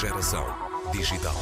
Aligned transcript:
Geração 0.00 0.46
Digital. 0.92 1.36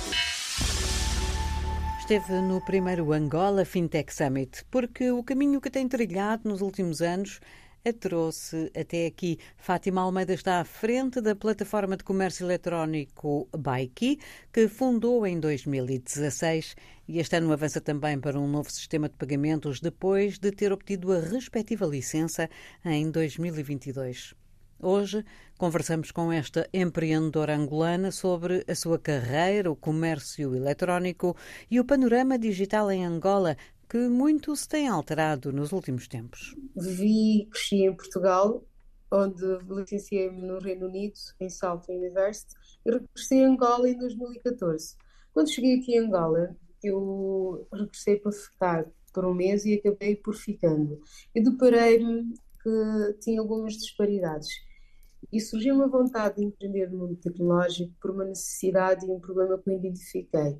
Esteve 2.01 2.41
no 2.41 2.61
primeiro 2.61 3.13
Angola 3.13 3.65
Fintech 3.65 4.13
Summit, 4.13 4.65
porque 4.69 5.13
o 5.13 5.23
caminho 5.23 5.61
que 5.61 5.71
tem 5.71 5.87
trilhado 5.87 6.49
nos 6.49 6.61
últimos 6.61 7.01
anos 7.01 7.39
a 7.87 7.93
trouxe 7.93 8.69
até 8.77 9.07
aqui. 9.07 9.39
Fátima 9.57 10.01
Almeida 10.01 10.35
está 10.35 10.59
à 10.59 10.65
frente 10.65 11.21
da 11.21 11.37
plataforma 11.37 11.97
de 11.97 12.03
comércio 12.03 12.47
eletrónico 12.47 13.49
Baiki, 13.57 14.19
que 14.53 14.67
fundou 14.67 15.25
em 15.25 15.39
2016 15.39 16.75
e 17.07 17.21
este 17.21 17.37
ano 17.37 17.53
avança 17.53 17.81
também 17.81 18.19
para 18.19 18.41
um 18.41 18.49
novo 18.49 18.73
sistema 18.73 19.09
de 19.09 19.15
pagamentos 19.15 19.79
depois 19.79 20.37
de 20.37 20.51
ter 20.51 20.73
obtido 20.73 21.13
a 21.13 21.21
respectiva 21.21 21.87
licença 21.87 22.51
em 22.85 23.09
2022. 23.09 24.35
Hoje 24.81 25.25
conversamos 25.59 26.13
com 26.13 26.31
esta 26.31 26.69
empreendedora 26.73 27.57
angolana 27.57 28.13
sobre 28.13 28.65
a 28.69 28.77
sua 28.77 28.97
carreira, 28.97 29.69
o 29.69 29.75
comércio 29.75 30.55
eletrónico 30.55 31.37
e 31.69 31.81
o 31.81 31.85
panorama 31.85 32.39
digital 32.39 32.89
em 32.89 33.05
Angola, 33.05 33.57
que 33.89 33.99
muito 34.09 34.55
se 34.55 34.69
tem 34.69 34.87
alterado 34.87 35.53
nos 35.53 35.73
últimos 35.73 36.07
tempos. 36.07 36.55
Vivi 36.77 37.43
e 37.43 37.47
cresci 37.47 37.87
em 37.87 37.97
Portugal, 37.97 38.65
onde 39.11 39.45
licenciei-me 39.69 40.47
no 40.47 40.61
Reino 40.61 40.87
Unido, 40.87 41.19
em 41.41 41.51
Salto 41.51 41.91
University, 41.91 42.55
e 42.87 42.93
regressei 42.93 43.45
a 43.45 43.49
Angola 43.49 43.89
em 43.89 43.99
2014. 43.99 44.95
Quando 45.33 45.51
cheguei 45.51 45.81
aqui 45.81 45.97
em 45.97 46.07
Angola, 46.07 46.57
eu 46.85 47.67
regressei 47.73 48.15
para 48.15 48.31
ficar 48.31 48.87
por 49.13 49.25
um 49.25 49.35
mês 49.35 49.65
e 49.65 49.75
acabei 49.75 50.15
por 50.15 50.37
ficando. 50.37 51.01
E 51.35 51.43
deparei-me 51.43 52.33
que 52.63 53.19
tinha 53.21 53.41
algumas 53.41 53.75
disparidades. 53.75 54.68
E 55.33 55.41
surgiu 55.41 55.75
uma 55.75 55.89
vontade 55.89 56.37
de 56.37 56.45
empreender 56.45 56.91
no 56.91 56.99
mundo 56.99 57.17
tecnológico 57.17 57.93
por 58.01 58.11
uma 58.11 58.25
necessidade 58.25 59.07
e 59.07 59.11
um 59.11 59.21
problema 59.21 59.59
que 59.59 59.71
eu 59.71 59.75
identifiquei. 59.75 60.59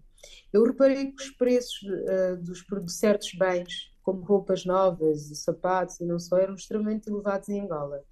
Eu 0.53 0.65
reparei 0.65 1.13
que 1.13 1.23
os 1.23 1.31
preços 1.31 1.83
uh, 1.83 2.37
dos, 2.43 2.65
de 2.85 2.93
certos 2.93 3.33
bens, 3.35 3.93
como 4.03 4.23
roupas 4.23 4.65
novas 4.65 5.43
sapatos 5.43 6.01
e 6.01 6.05
não 6.05 6.19
só, 6.19 6.39
eram 6.39 6.55
extremamente 6.55 7.09
elevados 7.09 7.49
em 7.49 7.61
Angola. 7.61 8.03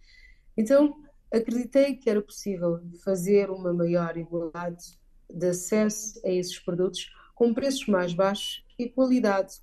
Então, 0.56 0.94
acreditei 1.32 1.96
que 1.96 2.08
era 2.08 2.22
possível 2.22 2.80
fazer 3.04 3.50
uma 3.50 3.72
maior 3.72 4.16
igualdade 4.16 4.98
de 5.28 5.48
acesso 5.48 6.20
a 6.24 6.30
esses 6.30 6.58
produtos 6.58 7.10
com 7.34 7.52
preços 7.52 7.86
mais 7.86 8.14
baixos 8.14 8.64
e 8.78 8.88
qualidade 8.88 9.60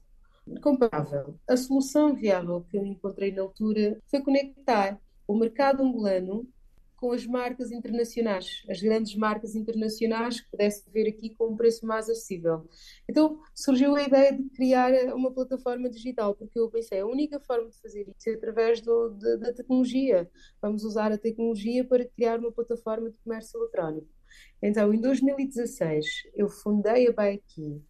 comparável. 0.62 1.40
A 1.48 1.56
solução 1.56 2.14
viável 2.14 2.66
que 2.70 2.78
eu 2.78 2.86
encontrei 2.86 3.32
na 3.32 3.42
altura 3.42 4.00
foi 4.10 4.22
conectar 4.22 5.00
o 5.28 5.38
mercado 5.38 5.82
angolano 5.82 6.48
com 7.04 7.12
as 7.12 7.26
marcas 7.26 7.70
internacionais, 7.70 8.64
as 8.70 8.82
grandes 8.82 9.14
marcas 9.14 9.56
internacionais 9.56 10.40
que 10.40 10.50
pudesse 10.50 10.90
ver 10.90 11.10
aqui 11.10 11.32
com 11.32 11.50
um 11.50 11.58
preço 11.58 11.86
mais 11.86 12.10
acessível. 12.10 12.66
Então 13.10 13.42
surgiu 13.54 13.94
a 13.98 14.04
ideia 14.04 14.32
de 14.32 14.50
criar 14.52 15.14
uma 15.14 15.30
plataforma 15.30 15.90
digital, 15.90 16.34
porque 16.34 16.58
eu 16.58 16.70
pensei, 16.70 17.02
a 17.02 17.06
única 17.06 17.42
forma 17.42 17.70
de 17.70 17.78
fazer 17.82 18.08
isso 18.08 18.30
é 18.30 18.36
através 18.36 18.80
do, 18.80 19.10
de, 19.10 19.36
da 19.36 19.52
tecnologia. 19.52 20.32
Vamos 20.62 20.86
usar 20.86 21.12
a 21.12 21.18
tecnologia 21.18 21.84
para 21.84 22.06
criar 22.06 22.40
uma 22.40 22.54
plataforma 22.54 23.10
de 23.10 23.18
comércio 23.18 23.60
eletrónico. 23.60 24.08
Então, 24.62 24.94
em 24.94 25.02
2016, 25.02 26.06
eu 26.34 26.48
fundei 26.48 27.10
a 27.10 27.12
Baiki 27.12 27.84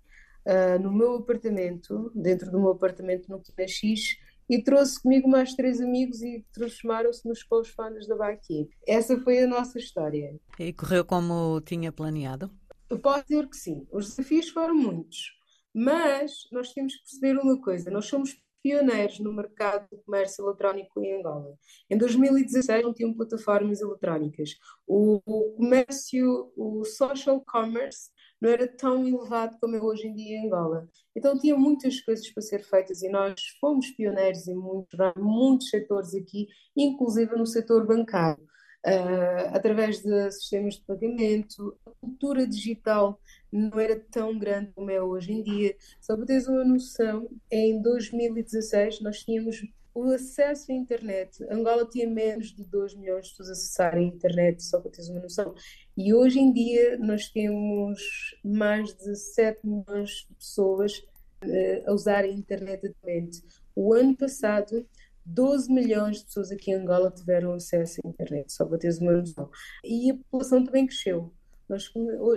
uh, 0.48 0.82
no 0.82 0.92
meu 0.92 1.18
apartamento, 1.18 2.12
dentro 2.16 2.50
do 2.50 2.60
meu 2.60 2.72
apartamento 2.72 3.30
no 3.30 3.40
Quina 3.40 3.68
X, 3.68 4.18
e 4.50 4.62
trouxe 4.62 5.02
comigo 5.02 5.28
mais 5.28 5.54
três 5.54 5.80
amigos 5.82 6.22
e 6.22 6.46
transformaram-se 6.54 7.28
nos 7.28 7.44
co-founders 7.44 8.08
da 8.08 8.16
Baki. 8.16 8.70
Essa 8.88 9.20
foi 9.22 9.44
a 9.44 9.48
nossa 9.48 9.78
história. 9.78 10.40
E 10.60 10.74
correu 10.74 11.06
como 11.06 11.62
tinha 11.62 11.92
planeado? 11.92 12.52
Eu 12.90 13.00
posso 13.00 13.26
dizer 13.28 13.48
que 13.48 13.58
sim. 13.58 13.88
Os 13.92 14.10
desafios 14.10 14.50
foram 14.50 14.76
muitos, 14.76 15.32
mas 15.74 16.48
nós 16.52 16.74
temos 16.74 16.96
que 16.96 17.04
perceber 17.04 17.40
uma 17.40 17.60
coisa: 17.60 17.90
nós 17.90 18.06
somos 18.06 18.36
pioneiros 18.64 19.20
no 19.20 19.34
mercado 19.34 19.88
do 19.92 19.98
comércio 19.98 20.46
eletrónico 20.46 21.04
em 21.04 21.20
Angola. 21.20 21.54
Em 21.90 21.98
2016 21.98 22.84
não 22.84 22.94
tinham 22.94 23.14
plataformas 23.14 23.82
eletrónicas. 23.82 24.52
O 24.88 25.22
comércio, 25.58 26.52
o 26.56 26.86
social 26.86 27.44
commerce 27.46 28.10
não 28.44 28.50
era 28.50 28.68
tão 28.68 29.08
elevado 29.08 29.58
como 29.62 29.74
é 29.74 29.82
hoje 29.82 30.06
em 30.06 30.14
dia 30.14 30.38
em 30.38 30.48
Angola. 30.48 30.90
Então 31.16 31.40
tinha 31.40 31.56
muitas 31.56 32.02
coisas 32.02 32.30
para 32.30 32.44
ser 32.44 32.62
feitas 32.62 33.02
e 33.02 33.08
nós 33.08 33.40
fomos 33.62 33.90
pioneiros 33.92 34.50
em 34.50 34.54
muitos, 34.54 35.00
muitos 35.16 35.70
setores 35.70 36.14
aqui, 36.14 36.50
inclusive 36.76 37.38
no 37.38 37.46
setor 37.46 37.88
bancário. 37.88 38.44
Uh, 38.86 39.48
através 39.54 40.02
de 40.02 40.30
sistemas 40.32 40.74
de 40.74 40.82
pagamento, 40.82 41.74
a 41.86 41.92
cultura 42.02 42.46
digital 42.46 43.18
não 43.50 43.80
era 43.80 43.98
tão 44.12 44.38
grande 44.38 44.74
como 44.74 44.92
é 44.92 45.02
hoje 45.02 45.32
em 45.32 45.42
dia. 45.42 45.74
Só 46.02 46.18
para 46.18 46.26
teres 46.26 46.46
uma 46.46 46.66
noção, 46.66 47.30
em 47.50 47.82
2016 47.82 49.00
nós 49.00 49.24
tínhamos 49.24 49.62
o 49.94 50.12
acesso 50.12 50.72
à 50.72 50.76
internet. 50.76 51.44
Angola 51.50 51.88
tinha 51.88 52.10
menos 52.10 52.48
de 52.48 52.66
2 52.66 52.96
milhões 52.96 53.28
de 53.28 53.32
pessoas 53.32 53.52
acessarem 53.52 54.10
a 54.10 54.14
internet, 54.16 54.64
só 54.64 54.82
para 54.82 54.92
teres 54.92 55.10
uma 55.10 55.22
noção. 55.22 55.54
E 55.96 56.14
hoje 56.14 56.40
em 56.40 56.52
dia 56.52 56.98
nós 56.98 57.30
temos 57.30 58.36
mais 58.44 58.94
de 58.96 59.16
7 59.16 59.60
milhões 59.64 60.28
de 60.30 60.36
pessoas 60.36 60.98
uh, 61.44 61.84
a 61.90 61.94
usarem 61.94 62.32
a 62.32 62.38
internet 62.38 62.88
atualmente. 62.88 63.44
O 63.76 63.94
ano 63.94 64.16
passado, 64.16 64.86
12 65.26 65.72
milhões 65.72 66.20
de 66.20 66.26
pessoas 66.26 66.52
aqui 66.52 66.72
em 66.72 66.76
Angola 66.76 67.12
tiveram 67.12 67.54
acesso 67.54 68.02
à 68.04 68.10
internet, 68.10 68.52
só 68.52 68.66
para 68.66 68.78
teres 68.78 69.00
uma 69.00 69.14
noção. 69.14 69.50
E 69.84 70.12
a 70.12 70.16
população 70.16 70.64
também 70.64 70.86
cresceu. 70.86 71.32
Nós, 71.70 71.92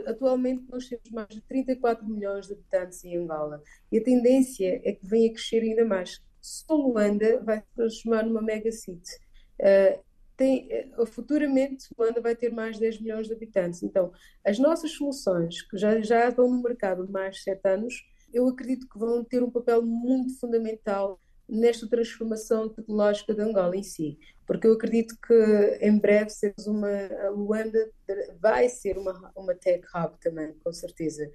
atualmente 0.07 0.65
nós 0.71 0.89
temos 0.89 1.11
mais 1.11 1.29
de 1.29 1.41
34 1.43 2.07
milhões 2.07 2.47
de 2.47 2.53
habitantes 2.53 3.05
em 3.05 3.17
Angola 3.17 3.61
e 3.91 3.99
a 3.99 4.05
tendência 4.05 4.81
é 4.85 4.93
que 4.93 5.05
venha 5.05 5.29
a 5.29 5.33
crescer 5.33 5.63
ainda 5.63 5.85
mais 5.85 6.23
só 6.47 6.77
Luanda 6.77 7.43
vai 7.43 7.59
se 7.59 7.67
transformar 7.75 8.25
numa 8.25 8.41
mega 8.41 8.71
city. 8.71 9.11
Uh, 9.61 10.01
tem, 10.37 10.69
uh, 10.99 11.07
futuramente, 11.07 11.87
Luanda 11.99 12.21
vai 12.21 12.37
ter 12.37 12.53
mais 12.53 12.75
de 12.75 12.81
10 12.81 13.01
milhões 13.01 13.27
de 13.27 13.33
habitantes. 13.33 13.83
Então, 13.83 14.13
as 14.45 14.59
nossas 14.59 14.93
soluções, 14.93 15.63
que 15.63 15.77
já, 15.79 16.01
já 16.01 16.29
estão 16.29 16.51
no 16.51 16.63
mercado 16.63 17.03
há 17.03 17.07
mais 17.07 17.37
de 17.37 17.43
7 17.43 17.61
anos, 17.69 17.95
eu 18.33 18.47
acredito 18.49 18.89
que 18.89 18.99
vão 18.99 19.25
ter 19.25 19.43
um 19.43 19.51
papel 19.51 19.83
muito 19.83 20.39
fundamental 20.39 21.21
nesta 21.49 21.89
transformação 21.89 22.69
tecnológica 22.69 23.33
de 23.33 23.41
Angola 23.41 23.77
em 23.77 23.83
si, 23.83 24.19
porque 24.47 24.67
eu 24.67 24.73
acredito 24.73 25.17
que 25.25 25.79
em 25.81 25.97
breve 25.97 26.31
sermos 26.31 26.67
uma 26.67 26.89
a 26.89 27.31
Luanda 27.31 27.79
vai 28.41 28.69
ser 28.69 28.99
uma 28.99 29.33
uma 29.37 29.55
tech 29.55 29.87
hub 29.95 30.19
também, 30.21 30.55
com 30.65 30.73
certeza. 30.73 31.31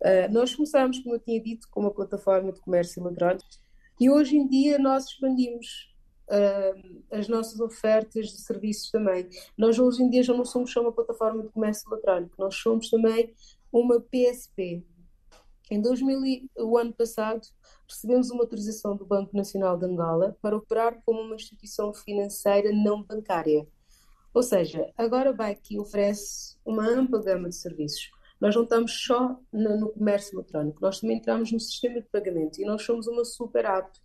Uh, 0.00 0.32
nós 0.32 0.54
começámos, 0.54 0.98
como 0.98 1.14
eu 1.14 1.20
tinha 1.20 1.40
dito, 1.40 1.68
com 1.70 1.80
uma 1.80 1.94
plataforma 1.94 2.52
de 2.52 2.60
comércio 2.60 3.00
eletrónico 3.00 3.46
e 4.00 4.10
hoje 4.10 4.36
em 4.36 4.48
dia 4.48 4.78
nós 4.78 5.04
expandimos 5.04 5.91
uh, 6.28 7.02
as 7.10 7.28
nossas 7.28 7.60
ofertas 7.60 8.28
de 8.28 8.40
serviços 8.40 8.90
também. 8.90 9.28
Nós 9.56 9.78
hoje 9.78 10.02
em 10.02 10.10
dia 10.10 10.22
já 10.22 10.34
não 10.34 10.44
somos 10.44 10.72
só 10.72 10.80
uma 10.80 10.92
plataforma 10.92 11.42
de 11.42 11.48
comércio 11.48 11.88
eletrónico, 11.92 12.34
nós 12.38 12.54
somos 12.56 12.90
também 12.90 13.34
uma 13.72 14.00
PSP. 14.00 14.84
Em 15.70 15.80
2000, 15.80 16.50
o 16.58 16.76
ano 16.76 16.92
passado, 16.92 17.40
recebemos 17.88 18.30
uma 18.30 18.42
autorização 18.42 18.96
do 18.96 19.06
Banco 19.06 19.34
Nacional 19.34 19.78
de 19.78 19.86
Angola 19.86 20.36
para 20.42 20.56
operar 20.56 21.00
como 21.04 21.22
uma 21.22 21.34
instituição 21.34 21.94
financeira 21.94 22.70
não 22.72 23.02
bancária. 23.02 23.66
Ou 24.34 24.42
seja, 24.42 24.90
agora 24.96 25.30
a 25.30 25.32
BAIC 25.32 25.78
oferece 25.78 26.56
uma 26.64 26.86
ampla 26.86 27.22
gama 27.22 27.48
de 27.48 27.54
serviços 27.54 28.10
nós 28.42 28.56
não 28.56 28.64
estamos 28.64 29.04
só 29.04 29.38
no, 29.52 29.90
comércio 29.90 30.34
eletrónico, 30.34 30.82
nós 30.82 30.98
também 30.98 31.18
entramos 31.18 31.52
no 31.52 31.60
sistema 31.60 32.00
de 32.00 32.08
pagamento 32.08 32.60
e 32.60 32.64
nós 32.64 32.82
somos 32.82 33.06
uma 33.06 33.24
super 33.24 33.64
app 33.64 33.88
que 33.92 34.00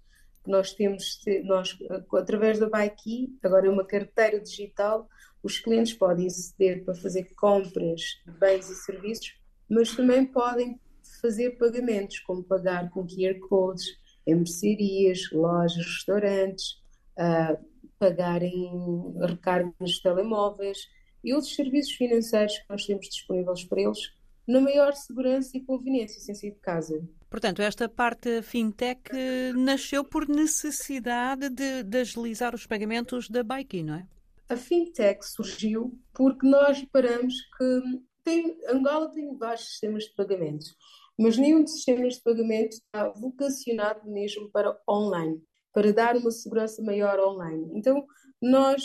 nós 0.47 0.73
temos, 0.73 1.19
nós, 1.43 1.77
através 2.13 2.59
da 2.59 2.69
Baiki, 2.69 3.37
agora 3.43 3.67
é 3.67 3.69
uma 3.69 3.85
carteira 3.85 4.39
digital, 4.39 5.07
os 5.43 5.59
clientes 5.59 5.93
podem 5.93 6.27
aceder 6.27 6.83
para 6.83 6.95
fazer 6.95 7.33
compras 7.35 8.01
de 8.25 8.31
bens 8.39 8.69
e 8.69 8.75
serviços, 8.75 9.35
mas 9.69 9.95
também 9.95 10.25
podem 10.25 10.79
fazer 11.21 11.51
pagamentos, 11.51 12.19
como 12.19 12.43
pagar 12.43 12.89
com 12.89 13.05
QR 13.05 13.39
codes 13.47 13.85
em 14.25 14.35
mercearias, 14.35 15.29
lojas, 15.31 15.85
restaurantes, 15.85 16.81
uh, 17.17 17.57
pagar 17.97 18.43
em 18.43 19.13
recarga 19.19 19.73
nos 19.79 19.99
telemóveis 19.99 20.87
e 21.23 21.33
outros 21.33 21.55
serviços 21.55 21.93
financeiros 21.93 22.57
que 22.57 22.65
nós 22.69 22.85
temos 22.85 23.07
disponíveis 23.07 23.63
para 23.63 23.81
eles 23.81 24.16
na 24.47 24.61
maior 24.61 24.93
segurança 24.93 25.57
e 25.57 25.61
conveniência, 25.61 26.21
sem 26.21 26.33
sair 26.33 26.51
de 26.51 26.59
casa. 26.59 27.03
Portanto, 27.29 27.61
esta 27.61 27.89
parte 27.89 28.41
fintech 28.41 29.11
nasceu 29.55 30.03
por 30.03 30.27
necessidade 30.27 31.49
de, 31.49 31.83
de 31.83 31.97
agilizar 31.97 32.55
os 32.55 32.65
pagamentos 32.65 33.29
da 33.29 33.43
Baiki, 33.43 33.83
não 33.83 33.95
é? 33.95 34.07
A 34.49 34.55
fintech 34.55 35.25
surgiu 35.25 35.99
porque 36.13 36.47
nós 36.47 36.79
reparamos 36.79 37.35
que 37.57 37.81
tem, 38.23 38.57
Angola 38.69 39.11
tem 39.11 39.37
vários 39.37 39.67
sistemas 39.67 40.03
de 40.03 40.13
pagamentos, 40.15 40.73
mas 41.19 41.37
nenhum 41.37 41.63
dos 41.63 41.73
sistemas 41.73 42.15
de 42.15 42.21
pagamento 42.23 42.73
está 42.73 43.09
vocacionado 43.09 44.09
mesmo 44.09 44.49
para 44.51 44.77
online, 44.89 45.41
para 45.73 45.91
dar 45.91 46.15
uma 46.15 46.31
segurança 46.31 46.81
maior 46.81 47.19
online. 47.19 47.71
Então, 47.73 48.05
nós 48.41 48.83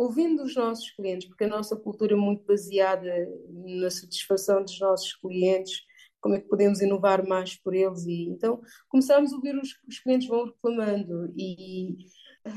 ouvindo 0.00 0.42
os 0.42 0.54
nossos 0.56 0.90
clientes, 0.92 1.28
porque 1.28 1.44
a 1.44 1.48
nossa 1.48 1.76
cultura 1.76 2.14
é 2.14 2.16
muito 2.16 2.42
baseada 2.44 3.28
na 3.50 3.90
satisfação 3.90 4.64
dos 4.64 4.80
nossos 4.80 5.14
clientes, 5.16 5.82
como 6.22 6.34
é 6.34 6.40
que 6.40 6.48
podemos 6.48 6.80
inovar 6.80 7.26
mais 7.26 7.54
por 7.56 7.74
eles 7.74 8.06
e 8.06 8.28
então 8.28 8.62
começámos 8.88 9.30
a 9.30 9.36
ouvir 9.36 9.56
os, 9.56 9.78
os 9.86 9.98
clientes 9.98 10.26
vão 10.26 10.46
reclamando 10.46 11.30
e 11.36 11.98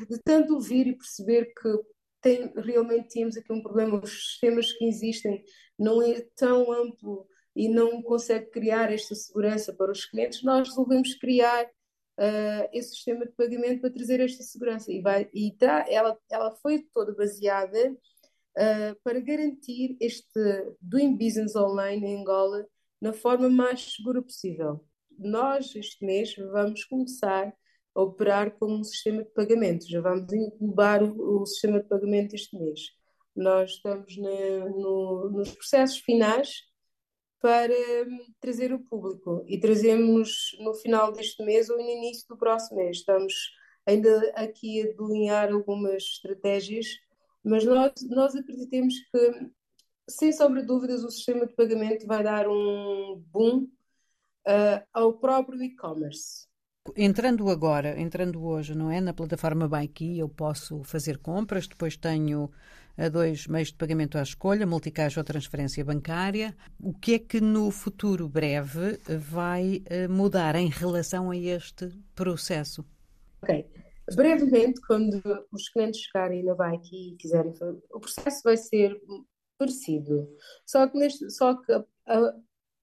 de 0.10 0.20
tanto 0.24 0.54
ouvir 0.54 0.88
e 0.88 0.96
perceber 0.96 1.54
que 1.54 1.70
tem, 2.22 2.50
realmente 2.56 3.10
temos 3.10 3.36
aqui 3.36 3.52
um 3.52 3.62
problema, 3.62 4.02
os 4.02 4.32
sistemas 4.32 4.72
que 4.72 4.86
existem 4.86 5.44
não 5.78 6.02
é 6.02 6.22
tão 6.38 6.72
amplo 6.72 7.28
e 7.54 7.68
não 7.68 8.02
consegue 8.02 8.52
criar 8.52 8.92
esta 8.92 9.14
segurança 9.16 9.74
para 9.74 9.92
os 9.92 10.06
clientes, 10.06 10.44
nós 10.44 10.70
resolvemos 10.70 11.14
criar 11.16 11.70
uh, 12.20 12.70
esse 12.72 12.96
sistema 12.96 13.26
de 13.26 13.32
pagamento 13.34 13.82
para 13.82 13.94
trazer 13.94 14.20
esta 14.20 14.44
segurança. 14.44 14.92
E, 14.92 15.02
vai, 15.02 15.30
e 15.34 15.56
ela, 15.88 16.18
ela 16.30 16.56
foi 16.56 16.84
toda 16.94 17.14
baseada 17.14 17.92
uh, 17.92 18.96
para 19.04 19.20
garantir 19.20 19.98
este 20.00 20.40
doing 20.82 21.18
business 21.18 21.56
online 21.56 22.06
em 22.06 22.22
Angola 22.22 22.66
na 23.02 23.14
forma 23.14 23.50
mais 23.50 23.96
segura 23.96 24.22
possível. 24.22 24.86
Nós, 25.18 25.76
este 25.76 26.06
mês, 26.06 26.36
vamos 26.36 26.86
começar 26.86 27.54
a 27.96 28.02
operar 28.02 28.52
como 28.58 28.80
um 28.80 28.84
sistema 28.84 29.24
de 29.24 29.30
pagamento. 29.32 29.88
Já 29.88 30.02
vamos 30.02 30.32
englobar 30.34 31.04
o, 31.04 31.42
o 31.42 31.46
sistema 31.46 31.82
de 31.82 31.88
pagamento 31.88 32.34
este 32.34 32.58
mês. 32.58 32.80
Nós 33.36 33.72
estamos 33.72 34.16
na, 34.18 34.70
no, 34.70 35.30
nos 35.32 35.52
processos 35.52 35.98
finais 36.00 36.64
para 37.44 37.74
hum, 38.08 38.34
trazer 38.40 38.74
o 38.74 38.80
público 38.80 39.44
e 39.46 39.60
trazemos 39.60 40.56
no 40.60 40.74
final 40.74 41.12
deste 41.12 41.44
mês 41.44 41.70
ou 41.70 41.76
no 41.76 41.90
início 41.90 42.26
do 42.30 42.38
próximo 42.38 42.78
mês. 42.78 43.00
Estamos 43.00 43.34
ainda 43.86 44.32
aqui 44.34 44.82
a 44.82 44.94
delinear 44.94 45.52
algumas 45.52 46.04
estratégias, 46.04 46.88
mas 47.44 47.66
nós, 47.66 47.92
nós 48.10 48.34
acreditamos 48.34 48.94
que, 49.12 49.50
sem 50.08 50.32
sombra 50.32 50.62
de 50.62 50.68
dúvidas, 50.68 51.04
o 51.04 51.12
sistema 51.12 51.46
de 51.46 51.54
pagamento 51.54 52.08
vai 52.08 52.24
dar 52.24 52.48
um 52.48 53.22
boom 53.28 53.68
uh, 54.48 54.88
ao 54.94 55.12
próprio 55.20 55.62
e-commerce. 55.62 56.48
Entrando 56.98 57.50
agora, 57.50 57.98
entrando 58.00 58.44
hoje, 58.44 58.76
não 58.76 58.92
é? 58.92 59.00
Na 59.00 59.14
plataforma 59.14 59.70
Baiki, 59.70 60.20
eu 60.20 60.28
posso 60.28 60.84
fazer 60.84 61.18
compras, 61.18 61.66
depois 61.66 61.96
tenho 61.96 62.52
a 62.98 63.08
dois 63.08 63.48
meios 63.48 63.70
de 63.70 63.76
pagamento 63.76 64.18
à 64.18 64.22
escolha, 64.22 64.68
multicaixa 64.68 65.22
ou 65.22 65.24
transferência 65.24 65.84
bancária. 65.86 66.54
O 66.82 66.94
que 66.94 67.14
é 67.14 67.20
que 67.20 67.40
no 67.40 67.72
futuro 67.72 68.28
breve 68.28 69.00
vai 69.08 69.82
eh, 69.86 70.10
mudar 70.10 70.56
em 70.56 70.68
relação 70.68 71.32
a 71.32 71.38
este 71.38 71.90
processo? 72.14 72.86
Ok. 73.42 73.66
Brevemente, 74.14 74.82
quando 74.86 75.22
os 75.54 75.70
clientes 75.70 76.02
chegarem 76.02 76.44
na 76.44 76.54
Bike 76.54 77.14
e 77.14 77.16
quiserem 77.16 77.54
o 77.92 78.00
processo 78.02 78.42
vai 78.44 78.58
ser 78.58 79.02
parecido. 79.58 80.28
Só 80.66 80.86
que, 80.86 80.98
neste, 80.98 81.32
só 81.32 81.56
que 81.56 81.72
a, 81.72 81.86
a, 82.08 82.34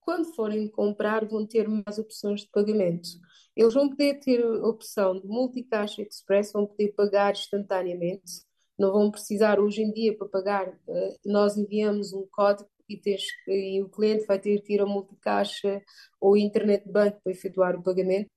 quando 0.00 0.34
forem 0.34 0.68
comprar, 0.68 1.26
vão 1.26 1.46
ter 1.46 1.68
mais 1.68 1.98
opções 1.98 2.40
de 2.40 2.48
pagamento. 2.48 3.10
Eles 3.56 3.74
vão 3.74 3.88
poder 3.88 4.20
ter 4.20 4.42
a 4.44 4.66
opção 4.66 5.18
de 5.18 5.26
multicaixa 5.26 6.02
express, 6.02 6.52
vão 6.52 6.66
poder 6.66 6.92
pagar 6.92 7.32
instantaneamente 7.32 8.48
não 8.80 8.92
vão 8.92 9.10
precisar 9.10 9.60
hoje 9.60 9.82
em 9.82 9.92
dia 9.92 10.16
para 10.16 10.26
pagar, 10.26 10.68
eh, 10.88 11.16
nós 11.26 11.56
enviamos 11.56 12.14
um 12.14 12.26
código 12.32 12.68
e, 12.88 12.96
tens, 12.96 13.22
e 13.46 13.80
o 13.82 13.88
cliente 13.88 14.26
vai 14.26 14.38
ter 14.38 14.60
que 14.62 14.72
ir 14.74 14.80
ao 14.80 14.88
multicaixa 14.88 15.80
ou 16.20 16.36
internet 16.36 16.90
banco 16.90 17.20
para 17.22 17.32
efetuar 17.32 17.76
o 17.76 17.82
pagamento. 17.82 18.28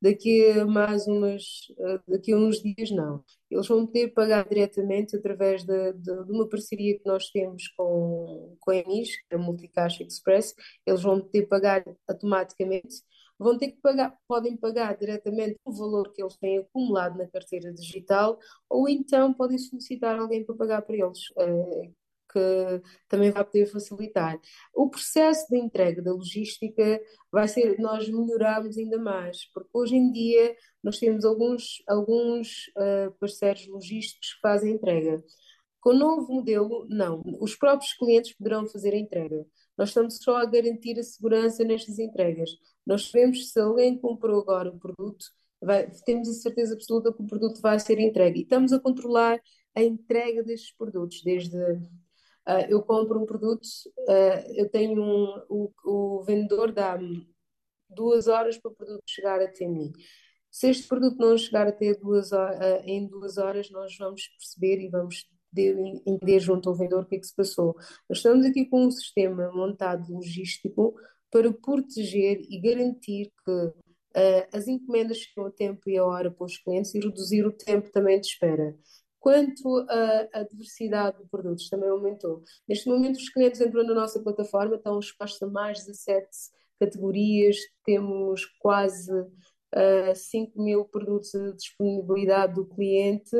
Daqui 0.00 0.50
a 0.52 0.66
mais 0.66 1.06
umas, 1.08 1.42
eh, 1.78 2.00
daqui 2.06 2.32
a 2.32 2.36
uns 2.36 2.62
dias 2.62 2.90
não. 2.90 3.24
Eles 3.50 3.66
vão 3.66 3.86
poder 3.86 4.08
pagar 4.08 4.46
diretamente 4.46 5.16
através 5.16 5.64
de, 5.64 5.92
de, 5.94 6.24
de 6.24 6.32
uma 6.32 6.48
parceria 6.48 6.98
que 6.98 7.06
nós 7.06 7.30
temos 7.30 7.66
com, 7.68 8.56
com 8.60 8.70
a 8.70 8.76
ENIS, 8.76 9.10
a 9.32 9.38
Multicaixa 9.38 10.04
Express. 10.04 10.54
Eles 10.86 11.02
vão 11.02 11.20
poder 11.20 11.46
pagar 11.46 11.82
automaticamente 12.06 13.02
vão 13.38 13.56
ter 13.58 13.72
que 13.72 13.80
pagar, 13.80 14.16
podem 14.26 14.56
pagar 14.56 14.96
diretamente 14.96 15.58
o 15.64 15.72
valor 15.72 16.12
que 16.12 16.22
eles 16.22 16.36
têm 16.36 16.58
acumulado 16.58 17.16
na 17.18 17.26
carteira 17.28 17.72
digital, 17.72 18.38
ou 18.68 18.88
então 18.88 19.32
podem 19.32 19.58
solicitar 19.58 20.18
alguém 20.18 20.44
para 20.44 20.54
pagar 20.56 20.82
para 20.82 20.96
eles, 20.96 21.20
eh, 21.38 21.90
que 22.32 22.82
também 23.08 23.30
vai 23.30 23.44
poder 23.44 23.66
facilitar. 23.66 24.38
O 24.74 24.90
processo 24.90 25.46
de 25.48 25.58
entrega 25.58 26.02
da 26.02 26.12
logística 26.12 27.00
vai 27.32 27.48
ser, 27.48 27.78
nós 27.78 28.08
melhoramos 28.08 28.76
ainda 28.76 28.98
mais, 28.98 29.46
porque 29.52 29.70
hoje 29.72 29.96
em 29.96 30.12
dia 30.12 30.54
nós 30.82 30.98
temos 30.98 31.24
alguns, 31.24 31.82
alguns 31.88 32.68
uh, 32.76 33.12
parceiros 33.18 33.66
logísticos 33.66 34.34
que 34.34 34.40
fazem 34.40 34.74
entrega. 34.74 35.22
Com 35.80 35.90
o 35.90 35.98
novo 35.98 36.32
modelo, 36.32 36.86
não. 36.88 37.22
Os 37.40 37.54
próprios 37.56 37.92
clientes 37.94 38.34
poderão 38.34 38.66
fazer 38.66 38.94
a 38.94 38.98
entrega. 38.98 39.46
Nós 39.76 39.90
estamos 39.90 40.16
só 40.16 40.38
a 40.38 40.44
garantir 40.44 40.98
a 40.98 41.02
segurança 41.02 41.62
nestas 41.64 41.98
entregas. 41.98 42.50
Nós 42.84 43.08
sabemos 43.08 43.52
se 43.52 43.60
alguém 43.60 43.96
comprou 43.98 44.40
agora 44.40 44.70
o 44.70 44.78
produto, 44.78 45.26
vai, 45.62 45.88
temos 46.04 46.28
a 46.28 46.32
certeza 46.32 46.74
absoluta 46.74 47.12
que 47.12 47.22
o 47.22 47.26
produto 47.26 47.60
vai 47.60 47.78
ser 47.78 47.98
entregue. 48.00 48.40
E 48.40 48.42
estamos 48.42 48.72
a 48.72 48.80
controlar 48.80 49.40
a 49.74 49.82
entrega 49.82 50.42
destes 50.42 50.74
produtos, 50.76 51.22
desde 51.22 51.56
uh, 51.56 52.66
eu 52.68 52.82
compro 52.82 53.22
um 53.22 53.26
produto, 53.26 53.64
uh, 54.08 54.52
eu 54.56 54.68
tenho 54.68 55.00
um, 55.00 55.42
o, 55.48 55.72
o 55.84 56.22
vendedor 56.24 56.72
dá-me 56.72 57.28
duas 57.88 58.26
horas 58.26 58.58
para 58.58 58.70
o 58.72 58.74
produto 58.74 59.02
chegar 59.06 59.40
até 59.40 59.66
mim. 59.66 59.92
Se 60.50 60.68
este 60.68 60.88
produto 60.88 61.16
não 61.18 61.36
chegar 61.38 61.66
até 61.68 61.94
duas, 61.94 62.32
uh, 62.32 62.82
em 62.84 63.06
duas 63.06 63.38
horas, 63.38 63.70
nós 63.70 63.96
vamos 63.96 64.26
perceber 64.28 64.82
e 64.82 64.88
vamos 64.88 65.24
entender 65.56 66.40
junto 66.40 66.68
ao 66.68 66.74
vendedor 66.74 67.04
o 67.04 67.06
que 67.06 67.16
é 67.16 67.18
que 67.18 67.26
se 67.26 67.34
passou. 67.34 67.74
Nós 68.08 68.18
estamos 68.18 68.44
aqui 68.46 68.66
com 68.66 68.86
um 68.86 68.90
sistema 68.90 69.50
montado 69.52 70.12
logístico 70.12 70.94
para 71.30 71.52
proteger 71.52 72.40
e 72.48 72.60
garantir 72.60 73.32
que 73.44 73.50
uh, 73.50 74.48
as 74.52 74.66
encomendas 74.66 75.18
chegam 75.18 75.46
a 75.46 75.50
tempo 75.50 75.88
e 75.88 75.96
a 75.96 76.04
hora 76.04 76.30
para 76.30 76.44
os 76.44 76.58
clientes 76.58 76.94
e 76.94 77.00
reduzir 77.00 77.44
o 77.46 77.52
tempo 77.52 77.90
também 77.90 78.20
de 78.20 78.26
espera. 78.26 78.74
Quanto 79.20 79.84
à 80.32 80.44
diversidade 80.44 81.18
de 81.18 81.28
produtos, 81.28 81.68
também 81.68 81.88
aumentou. 81.88 82.42
Neste 82.68 82.88
momento, 82.88 83.16
os 83.16 83.28
clientes 83.28 83.60
entram 83.60 83.82
na 83.82 83.92
nossa 83.92 84.22
plataforma, 84.22 84.76
estão 84.76 84.98
expostos 84.98 85.42
a 85.42 85.46
mais 85.48 85.80
de 85.80 85.86
17 85.86 86.28
categorias, 86.78 87.56
temos 87.84 88.46
quase 88.60 89.12
uh, 89.12 90.14
5 90.14 90.62
mil 90.62 90.84
produtos 90.84 91.34
à 91.34 91.50
disponibilidade 91.50 92.54
do 92.54 92.66
cliente 92.66 93.36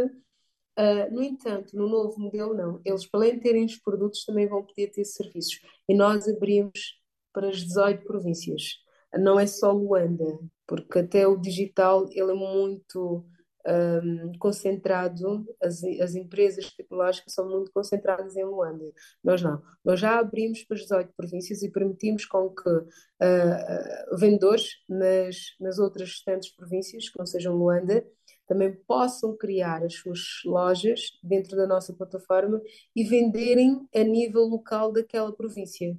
Uh, 0.78 1.12
no 1.12 1.25
entanto, 1.25 1.76
no 1.76 1.88
novo 1.88 2.20
modelo, 2.20 2.54
não. 2.54 2.80
Eles, 2.85 3.04
para 3.04 3.20
além 3.20 3.35
de 3.35 3.40
terem 3.40 3.64
os 3.64 3.76
produtos, 3.76 4.25
também 4.25 4.47
vão 4.47 4.64
poder 4.64 4.88
ter 4.92 5.04
serviços. 5.04 5.61
E 5.88 5.94
nós 5.94 6.28
abrimos 6.28 7.00
para 7.32 7.49
as 7.49 7.56
18 7.56 8.04
províncias. 8.04 8.76
Não 9.12 9.40
é 9.40 9.47
só 9.47 9.73
Luanda, 9.73 10.38
porque 10.66 11.00
até 11.00 11.26
o 11.26 11.37
digital 11.37 12.06
ele 12.12 12.30
é 12.30 12.35
muito 12.35 13.26
um, 13.66 14.32
concentrado, 14.38 15.47
as, 15.62 15.82
as 16.00 16.14
empresas 16.14 16.70
tecnológicas 16.73 17.32
são 17.32 17.49
muito 17.49 17.70
concentradas 17.73 18.37
em 18.37 18.44
Luanda. 18.44 18.85
Nós 19.23 19.42
não. 19.42 19.62
Nós 19.85 20.00
já 20.00 20.18
abrimos 20.18 20.62
para 20.64 20.76
as 20.76 20.82
18 20.82 21.12
províncias 21.16 21.62
e 21.62 21.70
permitimos 21.70 22.25
com 22.25 22.50
que 22.50 22.68
uh, 22.68 24.16
vendedores 24.16 24.76
nas, 24.88 25.37
nas 25.61 25.78
outras 25.78 26.08
restantes 26.11 26.54
províncias, 26.54 27.08
que 27.08 27.18
não 27.18 27.26
sejam 27.26 27.56
Luanda, 27.56 28.06
também 28.49 28.73
possam 28.73 29.37
criar 29.37 29.85
as 29.85 29.95
suas 29.95 30.40
lojas 30.45 31.19
dentro 31.23 31.55
da 31.55 31.67
nossa 31.67 31.93
plataforma 31.93 32.61
e 32.97 33.05
venderem 33.05 33.87
a 33.95 34.02
nível 34.02 34.45
local 34.47 34.90
daquela 34.90 35.31
província. 35.31 35.95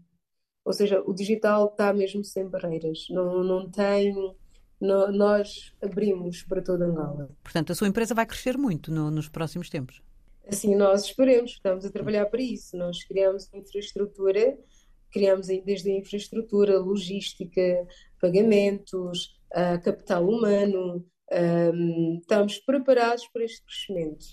Ou 0.65 0.73
seja, 0.73 1.01
o 1.05 1.13
digital 1.13 1.67
está 1.67 1.93
mesmo 1.93 2.23
sem 2.23 2.47
barreiras, 2.47 3.05
não, 3.11 3.43
não 3.43 3.69
tem. 3.69 4.13
Não, 4.81 5.11
nós 5.11 5.73
abrimos 5.81 6.41
para 6.43 6.61
toda 6.61 6.85
Angola. 6.85 7.29
Portanto, 7.43 7.71
a 7.71 7.75
sua 7.75 7.87
empresa 7.87 8.15
vai 8.15 8.25
crescer 8.25 8.57
muito 8.57 8.91
no, 8.91 9.11
nos 9.11 9.27
próximos 9.27 9.69
tempos. 9.69 10.01
Assim, 10.47 10.73
nós 10.73 11.03
esperemos, 11.03 11.51
estamos 11.51 11.85
a 11.85 11.91
trabalhar 11.91 12.25
para 12.27 12.41
isso. 12.41 12.77
Nós 12.77 13.03
criamos 13.03 13.53
infraestrutura, 13.53 14.57
criamos 15.11 15.47
desde 15.47 15.91
a 15.91 15.97
infraestrutura, 15.97 16.79
logística, 16.79 17.85
pagamentos, 18.21 19.37
capital 19.83 20.27
humano, 20.27 21.05
um, 21.31 22.17
estamos 22.19 22.59
preparados 22.59 23.27
para 23.27 23.43
este 23.43 23.63
crescimento. 23.63 24.25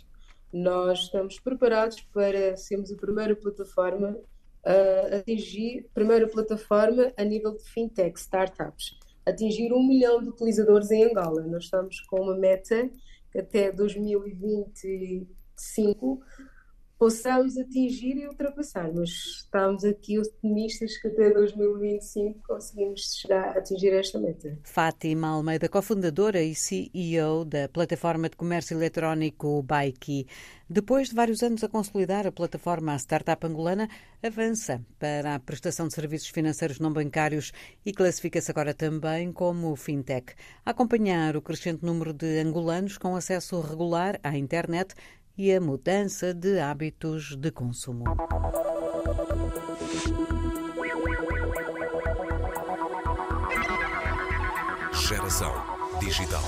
Nós 0.52 0.98
estamos 1.00 1.40
preparados 1.40 2.00
para 2.12 2.56
sermos 2.56 2.92
a 2.92 2.96
primeira 2.96 3.34
plataforma 3.36 4.18
a 4.64 5.16
atingir, 5.18 5.86
primeira 5.94 6.26
plataforma 6.26 7.12
a 7.16 7.24
nível 7.24 7.56
de 7.56 7.62
fintech, 7.64 8.18
startups, 8.18 8.98
atingir 9.24 9.72
um 9.72 9.86
milhão 9.86 10.20
de 10.22 10.28
utilizadores 10.28 10.90
em 10.90 11.04
Angola. 11.04 11.42
Nós 11.42 11.62
estamos 11.64 12.00
com 12.00 12.22
uma 12.22 12.36
meta 12.36 12.90
que 13.30 13.38
até 13.38 13.70
2025 13.70 16.20
possamos 16.98 17.58
atingir 17.58 18.16
e 18.16 18.26
ultrapassar, 18.26 18.90
mas 18.94 19.10
estamos 19.10 19.84
aqui 19.84 20.18
otimistas 20.18 20.96
que 20.96 21.08
até 21.08 21.30
2025 21.30 22.40
conseguimos 22.46 23.00
chegar 23.20 23.48
a 23.48 23.58
atingir 23.58 23.92
esta 23.92 24.18
meta. 24.18 24.58
Fátima 24.62 25.28
Almeida, 25.28 25.68
cofundadora 25.68 26.42
e 26.42 26.54
CEO 26.54 27.44
da 27.44 27.68
plataforma 27.68 28.28
de 28.28 28.36
comércio 28.36 28.76
eletrónico 28.76 29.62
Baiki. 29.62 30.26
Depois 30.68 31.10
de 31.10 31.14
vários 31.14 31.42
anos 31.42 31.62
a 31.62 31.68
consolidar 31.68 32.26
a 32.26 32.32
plataforma, 32.32 32.92
a 32.92 32.98
startup 32.98 33.46
angolana 33.46 33.88
avança 34.22 34.84
para 34.98 35.34
a 35.34 35.38
prestação 35.38 35.86
de 35.86 35.94
serviços 35.94 36.28
financeiros 36.28 36.80
não 36.80 36.92
bancários 36.92 37.52
e 37.84 37.92
classifica-se 37.92 38.50
agora 38.50 38.74
também 38.74 39.32
como 39.32 39.76
fintech. 39.76 40.34
Acompanhar 40.64 41.36
o 41.36 41.42
crescente 41.42 41.84
número 41.84 42.12
de 42.12 42.40
angolanos 42.40 42.98
com 42.98 43.14
acesso 43.14 43.60
regular 43.60 44.18
à 44.24 44.36
internet 44.36 44.94
e 45.36 45.52
a 45.52 45.60
mudança 45.60 46.32
de 46.32 46.58
hábitos 46.58 47.36
de 47.36 47.50
consumo. 47.50 48.04
Geração 54.92 55.52
digital. 56.00 56.42